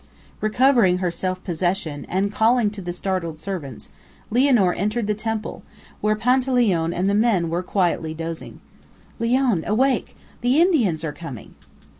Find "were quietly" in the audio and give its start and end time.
7.51-8.15